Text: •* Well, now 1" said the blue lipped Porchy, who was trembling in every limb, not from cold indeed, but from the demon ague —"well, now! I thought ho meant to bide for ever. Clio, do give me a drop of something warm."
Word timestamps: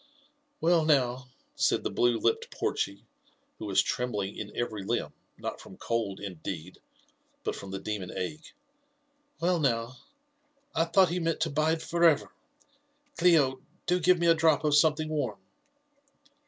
•* 0.01 0.03
Well, 0.59 0.83
now 0.83 1.13
1" 1.13 1.23
said 1.57 1.83
the 1.83 1.91
blue 1.91 2.17
lipped 2.17 2.49
Porchy, 2.49 3.03
who 3.59 3.67
was 3.67 3.83
trembling 3.83 4.35
in 4.35 4.51
every 4.57 4.83
limb, 4.83 5.13
not 5.37 5.61
from 5.61 5.77
cold 5.77 6.19
indeed, 6.19 6.79
but 7.43 7.55
from 7.55 7.69
the 7.69 7.77
demon 7.79 8.09
ague 8.09 8.53
—"well, 9.41 9.59
now! 9.59 9.97
I 10.73 10.85
thought 10.85 11.11
ho 11.13 11.19
meant 11.19 11.41
to 11.41 11.51
bide 11.51 11.83
for 11.83 12.03
ever. 12.03 12.31
Clio, 13.19 13.61
do 13.85 13.99
give 13.99 14.17
me 14.17 14.25
a 14.25 14.33
drop 14.33 14.63
of 14.63 14.73
something 14.73 15.07
warm." 15.07 15.37